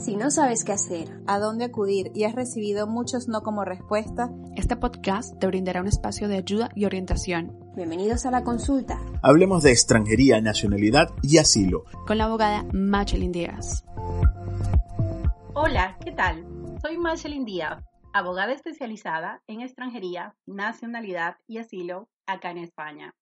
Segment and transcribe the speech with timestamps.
[0.00, 4.30] Si no sabes qué hacer, a dónde acudir y has recibido muchos no como respuesta,
[4.56, 7.54] este podcast te brindará un espacio de ayuda y orientación.
[7.76, 8.98] Bienvenidos a la consulta.
[9.22, 11.84] Hablemos de extranjería, nacionalidad y asilo.
[12.06, 13.84] Con la abogada Machelin Díaz.
[15.52, 16.46] Hola, ¿qué tal?
[16.80, 23.12] Soy Machelin Díaz, abogada especializada en extranjería, nacionalidad y asilo acá en España.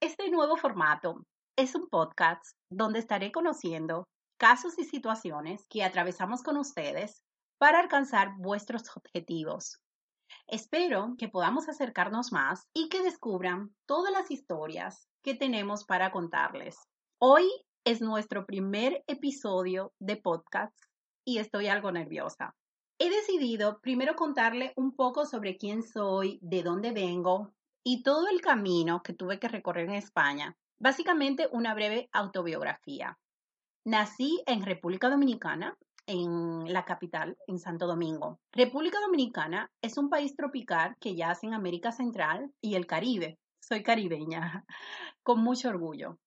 [0.00, 1.24] Este nuevo formato
[1.56, 4.06] es un podcast donde estaré conociendo
[4.38, 7.24] casos y situaciones que atravesamos con ustedes
[7.58, 9.80] para alcanzar vuestros objetivos.
[10.46, 16.76] Espero que podamos acercarnos más y que descubran todas las historias que tenemos para contarles.
[17.20, 17.50] Hoy
[17.84, 20.76] es nuestro primer episodio de podcast
[21.24, 22.54] y estoy algo nerviosa.
[23.00, 28.40] He decidido primero contarle un poco sobre quién soy, de dónde vengo y todo el
[28.40, 30.56] camino que tuve que recorrer en España.
[30.78, 33.18] Básicamente una breve autobiografía.
[33.84, 38.40] Nací en República Dominicana, en la capital, en Santo Domingo.
[38.52, 43.38] República Dominicana es un país tropical que yace en América Central y el Caribe.
[43.60, 44.64] Soy caribeña,
[45.22, 46.18] con mucho orgullo.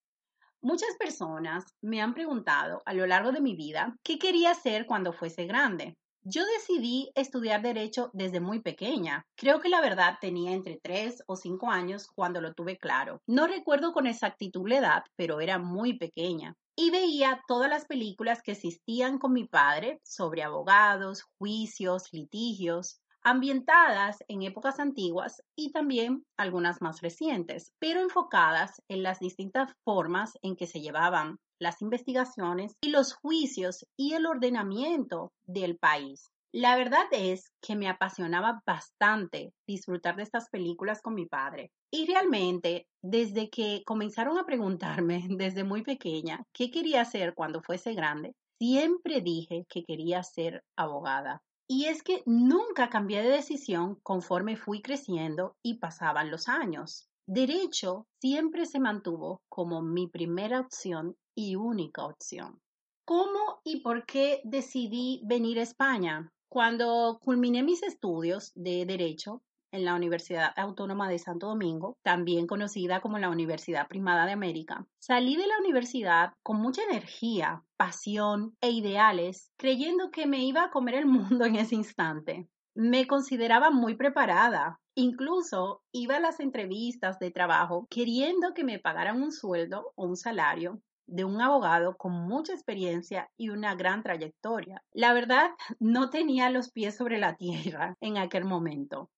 [0.61, 5.11] Muchas personas me han preguntado a lo largo de mi vida qué quería hacer cuando
[5.11, 5.97] fuese grande.
[6.23, 9.25] Yo decidí estudiar derecho desde muy pequeña.
[9.35, 13.21] Creo que la verdad tenía entre 3 o 5 años cuando lo tuve claro.
[13.27, 18.41] No recuerdo con exactitud la edad, pero era muy pequeña y veía todas las películas
[18.43, 26.23] que existían con mi padre sobre abogados, juicios, litigios, ambientadas en épocas antiguas y también
[26.37, 32.75] algunas más recientes, pero enfocadas en las distintas formas en que se llevaban las investigaciones
[32.81, 36.31] y los juicios y el ordenamiento del país.
[36.51, 41.71] La verdad es que me apasionaba bastante disfrutar de estas películas con mi padre.
[41.91, 47.93] Y realmente, desde que comenzaron a preguntarme desde muy pequeña qué quería hacer cuando fuese
[47.93, 51.41] grande, siempre dije que quería ser abogada.
[51.69, 57.07] Y es que nunca cambié de decisión conforme fui creciendo y pasaban los años.
[57.27, 62.59] Derecho siempre se mantuvo como mi primera opción y única opción.
[63.05, 66.31] ¿Cómo y por qué decidí venir a España?
[66.49, 69.41] Cuando culminé mis estudios de Derecho
[69.71, 74.85] en la Universidad Autónoma de Santo Domingo, también conocida como la Universidad Primada de América,
[74.99, 80.71] salí de la universidad con mucha energía, pasión e ideales, creyendo que me iba a
[80.71, 82.49] comer el mundo en ese instante.
[82.75, 89.23] Me consideraba muy preparada, Incluso iba a las entrevistas de trabajo queriendo que me pagaran
[89.23, 94.81] un sueldo o un salario de un abogado con mucha experiencia y una gran trayectoria.
[94.93, 99.09] La verdad, no tenía los pies sobre la tierra en aquel momento.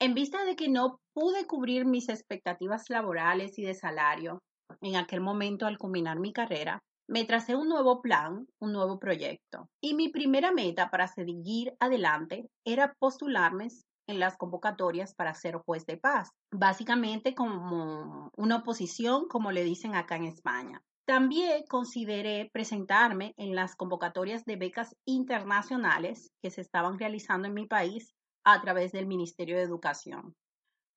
[0.00, 4.40] En vista de que no pude cubrir mis expectativas laborales y de salario
[4.80, 9.68] en aquel momento al culminar mi carrera, me tracé un nuevo plan, un nuevo proyecto.
[9.82, 13.68] Y mi primera meta para seguir adelante era postularme
[14.08, 19.94] en las convocatorias para ser juez de paz, básicamente como una oposición, como le dicen
[19.94, 20.82] acá en España.
[21.10, 27.66] También consideré presentarme en las convocatorias de becas internacionales que se estaban realizando en mi
[27.66, 30.36] país a través del Ministerio de Educación.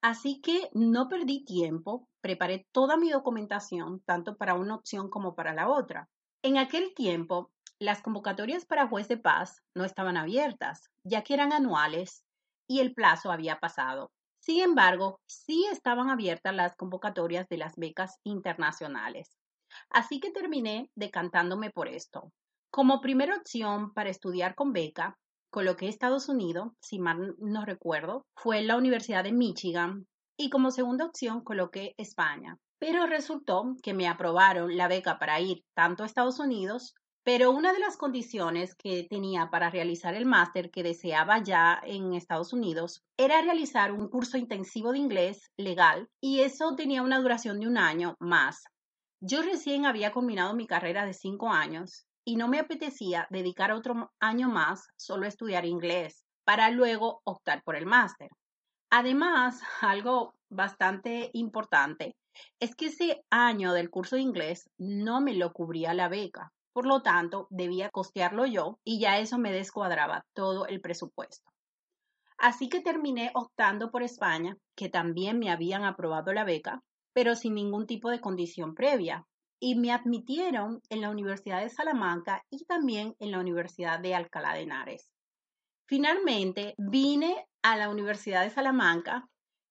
[0.03, 5.51] Así que no perdí tiempo, preparé toda mi documentación, tanto para una opción como para
[5.55, 6.07] la otra.
[6.43, 7.49] En aquel tiempo,
[7.79, 12.23] las convocatorias para juez de paz no estaban abiertas, ya que eran anuales
[12.69, 14.11] y el plazo había pasado.
[14.39, 19.39] Sin embargo, sí estaban abiertas las convocatorias de las becas internacionales.
[19.89, 22.31] Así que terminé decantándome por esto.
[22.71, 25.17] Como primera opción para estudiar con beca,
[25.51, 30.07] coloqué Estados Unidos, si mal no recuerdo, fue la Universidad de Michigan,
[30.37, 32.57] y como segunda opción coloqué España.
[32.79, 37.71] Pero resultó que me aprobaron la beca para ir tanto a Estados Unidos, pero una
[37.71, 43.01] de las condiciones que tenía para realizar el máster que deseaba ya en Estados Unidos
[43.17, 47.77] era realizar un curso intensivo de inglés legal y eso tenía una duración de un
[47.77, 48.63] año más.
[49.25, 54.11] Yo recién había combinado mi carrera de cinco años y no me apetecía dedicar otro
[54.19, 58.27] año más solo a estudiar inglés para luego optar por el máster.
[58.89, 62.17] Además, algo bastante importante
[62.59, 66.51] es que ese año del curso de inglés no me lo cubría la beca.
[66.73, 71.49] Por lo tanto, debía costearlo yo y ya eso me descuadraba todo el presupuesto.
[72.37, 76.81] Así que terminé optando por España, que también me habían aprobado la beca,
[77.13, 79.25] pero sin ningún tipo de condición previa.
[79.59, 84.53] Y me admitieron en la Universidad de Salamanca y también en la Universidad de Alcalá
[84.53, 85.13] de Henares.
[85.87, 89.29] Finalmente vine a la Universidad de Salamanca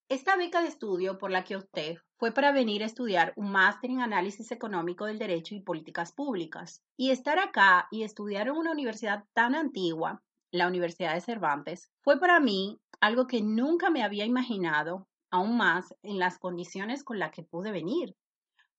[0.08, 3.90] Esta beca de estudio por la que opté fue para venir a estudiar un máster
[3.90, 6.82] en análisis económico del derecho y políticas públicas.
[6.96, 10.22] Y estar acá y estudiar en una universidad tan antigua,
[10.52, 15.92] la Universidad de Cervantes, fue para mí algo que nunca me había imaginado, aún más
[16.02, 18.14] en las condiciones con las que pude venir,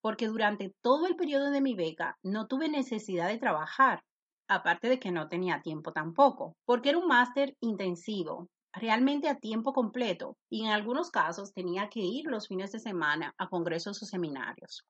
[0.01, 4.03] porque durante todo el periodo de mi beca no tuve necesidad de trabajar
[4.47, 9.73] aparte de que no tenía tiempo tampoco, porque era un máster intensivo, realmente a tiempo
[9.73, 14.05] completo, y en algunos casos tenía que ir los fines de semana a congresos o
[14.05, 14.85] seminarios.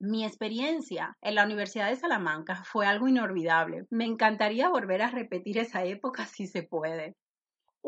[0.00, 3.84] Mi experiencia en la Universidad de Salamanca fue algo inolvidable.
[3.90, 7.14] Me encantaría volver a repetir esa época si se puede.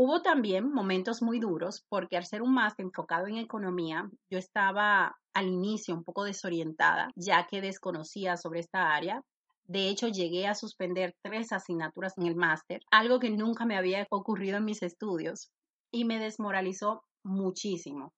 [0.01, 5.19] Hubo también momentos muy duros porque al ser un máster enfocado en economía, yo estaba
[5.35, 9.25] al inicio un poco desorientada, ya que desconocía sobre esta área
[9.69, 14.07] de hecho, llegué a suspender tres asignaturas en el máster, algo que nunca me había
[14.11, 15.51] ocurrido en mis estudios
[15.93, 18.15] y me desmoralizó muchísimo.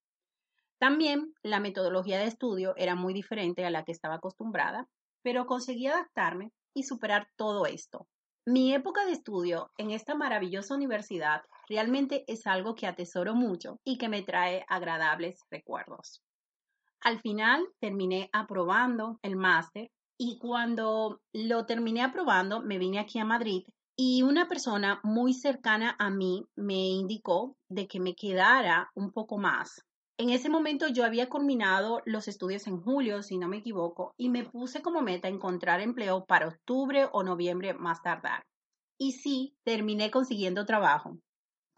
[0.78, 4.86] También la metodología de estudio era muy diferente a la que estaba acostumbrada,
[5.22, 8.06] pero conseguí adaptarme y superar todo esto.
[8.46, 13.96] Mi época de estudio en esta maravillosa universidad realmente es algo que atesoro mucho y
[13.96, 16.20] que me trae agradables recuerdos.
[17.00, 19.88] Al final terminé aprobando el máster
[20.18, 23.62] y cuando lo terminé aprobando, me vine aquí a Madrid
[23.96, 29.38] y una persona muy cercana a mí me indicó de que me quedara un poco
[29.38, 29.82] más.
[30.18, 34.28] En ese momento yo había culminado los estudios en julio, si no me equivoco, y
[34.28, 38.42] me puse como meta encontrar empleo para octubre o noviembre más tardar.
[38.98, 41.18] Y sí, terminé consiguiendo trabajo.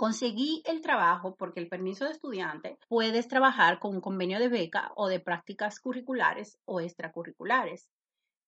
[0.02, 4.90] Conseguí el trabajo porque el permiso de estudiante puedes trabajar con un convenio de beca
[4.96, 7.88] o de prácticas curriculares o extracurriculares.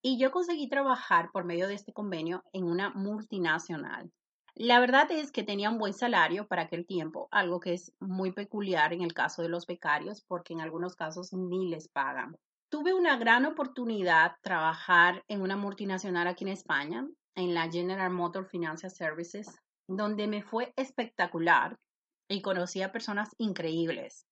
[0.02, 4.10] Y yo conseguí trabajar por medio de este convenio en una multinacional.
[4.56, 8.32] La verdad es que tenía un buen salario para aquel tiempo, algo que es muy
[8.32, 12.36] peculiar en el caso de los becarios porque en algunos casos ni les pagan.
[12.68, 18.46] Tuve una gran oportunidad trabajar en una multinacional aquí en España, en la General Motor
[18.46, 21.78] Financial Services, donde me fue espectacular
[22.28, 24.26] y conocí a personas increíbles.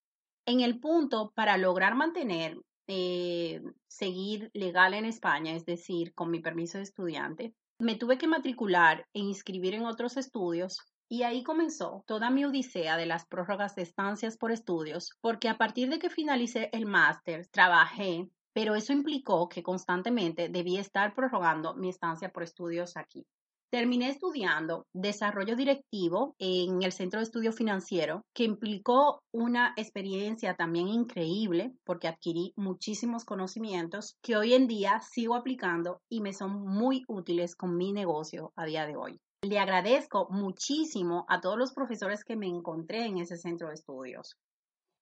[0.46, 2.58] En el punto para lograr mantener
[2.88, 8.28] eh, seguir legal en España, es decir, con mi permiso de estudiante, me tuve que
[8.28, 10.78] matricular e inscribir en otros estudios
[11.08, 15.58] y ahí comenzó toda mi odisea de las prórrogas de estancias por estudios, porque a
[15.58, 21.74] partir de que finalicé el máster, trabajé, pero eso implicó que constantemente debía estar prorrogando
[21.74, 23.26] mi estancia por estudios aquí.
[23.72, 30.88] Terminé estudiando desarrollo directivo en el Centro de Estudio Financiero, que implicó una experiencia también
[30.88, 37.04] increíble porque adquirí muchísimos conocimientos que hoy en día sigo aplicando y me son muy
[37.08, 39.18] útiles con mi negocio a día de hoy.
[39.40, 44.36] Le agradezco muchísimo a todos los profesores que me encontré en ese centro de estudios.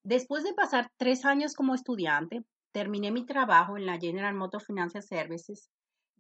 [0.05, 5.03] Después de pasar tres años como estudiante, terminé mi trabajo en la General Motors Financial
[5.03, 5.69] Services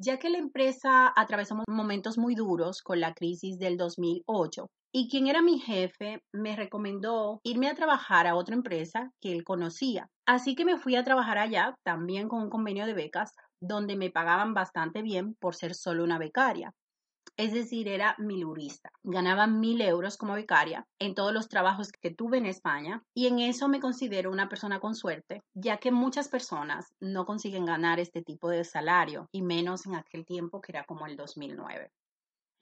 [0.00, 5.26] ya que la empresa atravesó momentos muy duros con la crisis del 2008 y quien
[5.26, 10.08] era mi jefe me recomendó irme a trabajar a otra empresa que él conocía.
[10.26, 14.11] Así que me fui a trabajar allá, también con un convenio de becas, donde me
[14.11, 16.73] pagaban bastante bien por ser solo una becaria
[17.40, 18.93] es decir, era milurista.
[19.02, 23.38] Ganaba mil euros como becaria en todos los trabajos que tuve en España y en
[23.38, 28.22] eso me considero una persona con suerte, ya que muchas personas no consiguen ganar este
[28.22, 31.90] tipo de salario y menos en aquel tiempo que era como el 2009.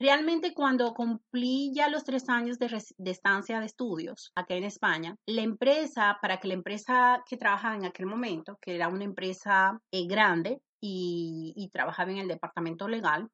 [0.01, 2.69] Realmente cuando cumplí ya los tres años de,
[3.11, 7.85] estancia de estudios aquí en España, la empresa, para que la empresa que trabajaba en
[7.85, 13.29] aquel momento, que era una empresa eh, grande y trabajaba en el departamento legal,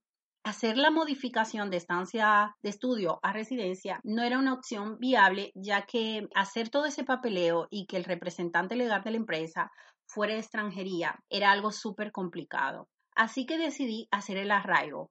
[0.45, 5.87] hacer la modificación de estancia de estudio a residencia no era una opción viable, ya
[5.87, 9.73] que hacer todo ese papeleo y que el representante legal de la empresa
[10.07, 12.89] fuera de extranjería era algo súper complicado.
[13.17, 15.11] Así que decidí hacer el arraigo,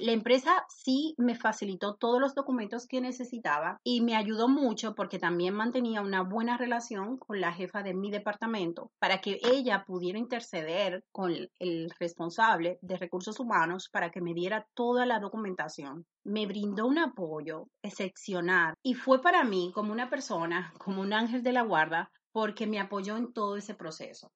[0.00, 5.18] la empresa sí me facilitó todos los documentos que necesitaba y me ayudó mucho porque
[5.18, 10.18] también mantenía una buena relación con la jefa de mi departamento para que ella pudiera
[10.18, 16.06] interceder con el responsable de recursos humanos para que me diera toda la documentación.
[16.24, 21.42] Me brindó un apoyo excepcional y fue para mí como una persona, como un ángel
[21.42, 24.30] de la guarda, porque me apoyó en todo ese proceso.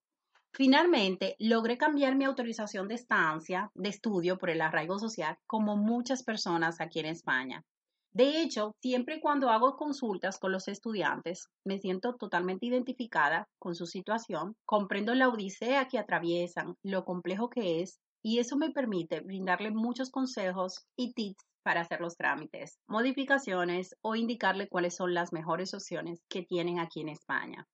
[0.57, 6.23] Finalmente, logré cambiar mi autorización de estancia de estudio por el arraigo social como muchas
[6.23, 7.65] personas aquí en España.
[8.13, 13.87] De hecho, siempre cuando hago consultas con los estudiantes, me siento totalmente identificada con su
[13.87, 19.73] situación, comprendo la odisea que atraviesan, lo complejo que es, y eso me permite brindarle
[19.73, 25.75] muchos consejos y tips para hacer los trámites, modificaciones o indicarle cuáles son las mejores
[25.75, 27.67] opciones que tienen aquí en España.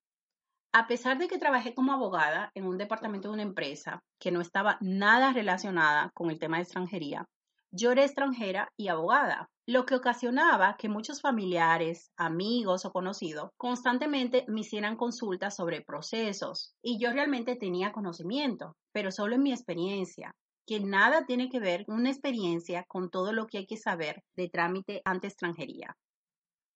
[0.73, 4.39] A pesar de que trabajé como abogada en un departamento de una empresa que no
[4.39, 7.25] estaba nada relacionada con el tema de extranjería,
[7.71, 14.45] yo era extranjera y abogada, lo que ocasionaba que muchos familiares, amigos o conocidos constantemente
[14.47, 20.35] me hicieran consultas sobre procesos y yo realmente tenía conocimiento, pero solo en mi experiencia,
[20.65, 24.47] que nada tiene que ver una experiencia con todo lo que hay que saber de
[24.47, 25.97] trámite ante extranjería.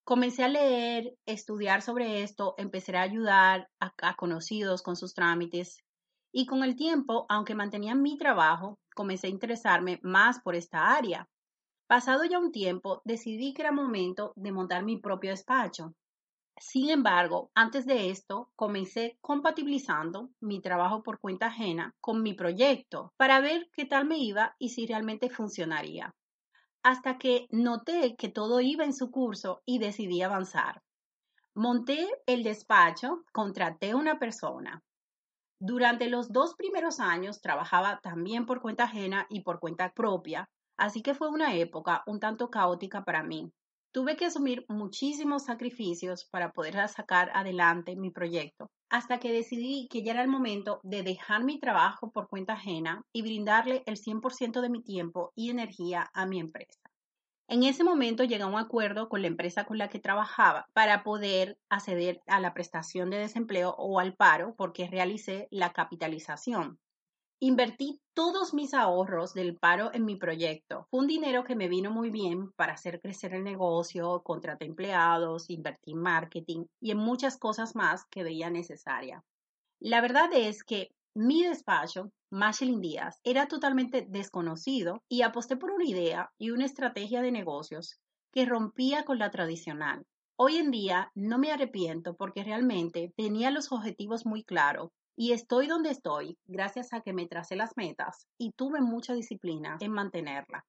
[0.07, 5.79] Comencé a leer, estudiar sobre esto, empecé a ayudar a, conocidos con sus trámites
[6.31, 11.27] y con el tiempo, aunque mantenía mi trabajo, comencé a interesarme más por esta área.
[11.87, 15.95] Pasado ya un tiempo, decidí que era momento de montar mi propio despacho.
[16.59, 23.11] Sin embargo, antes de esto, comencé compatibilizando mi trabajo por cuenta ajena con mi proyecto
[23.17, 26.13] para ver qué tal me iba y si realmente funcionaría.
[26.85, 30.83] Hasta que noté que todo iba en su curso y decidí avanzar.
[31.55, 34.83] Monté el despacho, contraté una persona,
[35.59, 41.01] durante los dos primeros años trabajaba también por cuenta ajena y por cuenta propia, así
[41.01, 43.51] que fue una época un tanto caótica para mí.
[43.95, 50.03] Tuve que asumir muchísimos sacrificios para poder sacar adelante mi proyecto, hasta que decidí que
[50.03, 54.59] ya era el momento de dejar mi trabajo por cuenta ajena y brindarle el 100%
[54.59, 56.81] de mi tiempo y energía a mi empresa.
[57.47, 61.01] En ese momento llegué a un acuerdo con la empresa con la que trabajaba para
[61.01, 66.79] poder acceder a la prestación de desempleo o al paro porque realicé la capitalización.
[67.47, 70.87] Invertí todos mis ahorros del paro en mi proyecto.
[70.89, 75.51] Fue un dinero que me vino muy bien para hacer crecer el negocio, contraté empleados,
[75.51, 79.23] invertí en marketing y en muchas cosas más que veía necesaria.
[79.79, 85.85] La verdad es que mi despacho, Machelin Díaz, era totalmente desconocido y aposté por una
[85.85, 87.99] idea y una estrategia de negocios
[88.33, 90.03] que rompía con la tradicional.
[90.35, 95.67] Hoy en día no me arrepiento porque realmente tenía los objetivos muy claros y estoy
[95.67, 100.65] donde estoy gracias a que me tracé las metas y tuve mucha disciplina en mantenerla.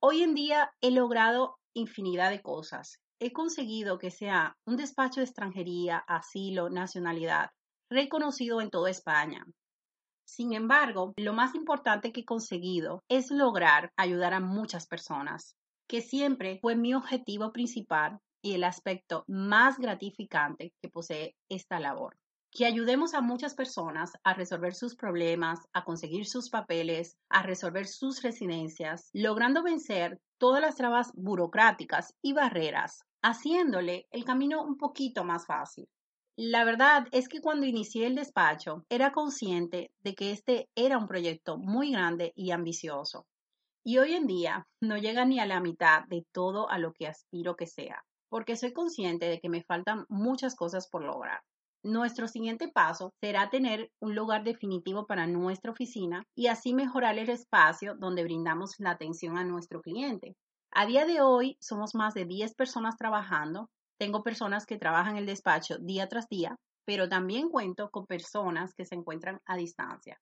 [0.00, 3.00] Hoy en día he logrado infinidad de cosas.
[3.18, 7.50] He conseguido que sea un despacho de extranjería, asilo, nacionalidad,
[7.90, 9.44] reconocido en toda España.
[10.26, 15.56] Sin embargo, lo más importante que he conseguido es lograr ayudar a muchas personas,
[15.88, 22.16] que siempre fue mi objetivo principal y el aspecto más gratificante que posee esta labor.
[22.56, 27.86] Que ayudemos a muchas personas a resolver sus problemas, a conseguir sus papeles, a resolver
[27.86, 35.22] sus residencias, logrando vencer todas las trabas burocráticas y barreras, haciéndole el camino un poquito
[35.22, 35.86] más fácil.
[36.34, 41.08] La verdad es que cuando inicié el despacho era consciente de que este era un
[41.08, 43.26] proyecto muy grande y ambicioso.
[43.84, 47.06] Y hoy en día no llega ni a la mitad de todo a lo que
[47.06, 51.42] aspiro que sea, porque soy consciente de que me faltan muchas cosas por lograr.
[51.86, 57.30] Nuestro siguiente paso será tener un lugar definitivo para nuestra oficina y así mejorar el
[57.30, 60.34] espacio donde brindamos la atención a nuestro cliente.
[60.72, 65.18] A día de hoy somos más de 10 personas trabajando tengo personas que trabajan en
[65.20, 70.18] el despacho día tras día, pero también cuento con personas que se encuentran a distancia.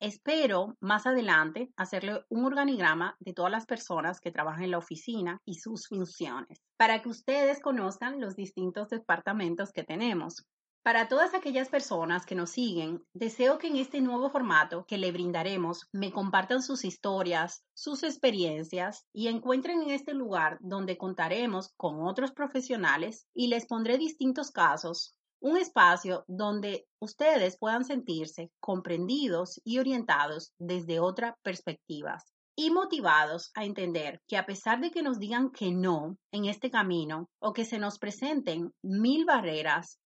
[0.00, 5.38] Espero más adelante hacerle un organigrama de todas las personas que trabajan en la oficina
[5.44, 10.42] y sus funciones, para que ustedes conozcan los distintos departamentos que tenemos.
[10.84, 15.12] Para todas aquellas personas que nos siguen, deseo que en este nuevo formato que le
[15.12, 22.04] brindaremos me compartan sus historias, sus experiencias y encuentren en este lugar donde contaremos con
[22.04, 29.78] otros profesionales y les pondré distintos casos, un espacio donde ustedes puedan sentirse comprendidos y
[29.78, 32.18] orientados desde otra perspectiva
[32.56, 36.70] y motivados a entender que a pesar de que nos digan que no en este
[36.70, 40.00] camino o que se nos presenten mil barreras,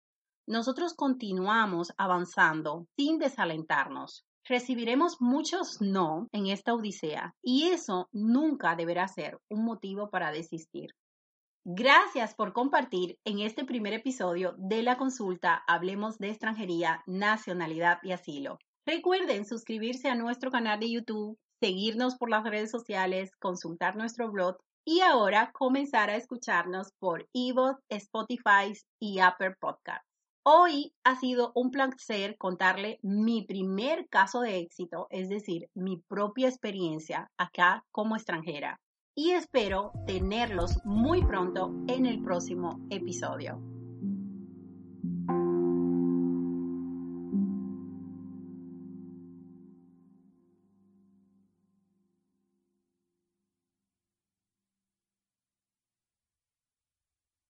[0.47, 4.25] nosotros continuamos avanzando sin desalentarnos.
[4.47, 10.91] Recibiremos muchos no en esta odisea y eso nunca deberá ser un motivo para desistir.
[11.67, 18.11] Gracias por compartir en este primer episodio de la consulta Hablemos de extranjería, nacionalidad y
[18.11, 18.59] asilo.
[18.85, 24.57] Recuerden suscribirse a nuestro canal de YouTube, seguirnos por las redes sociales, consultar nuestro blog
[24.85, 30.14] y ahora comenzar a escucharnos por Evo, Spotify y Apple Podcasts.
[30.47, 36.47] Hoy ha sido un placer contarle mi primer caso de éxito, es decir, mi propia
[36.47, 38.79] experiencia acá como extranjera.
[39.15, 43.74] Y espero tenerlos muy pronto en el próximo episodio.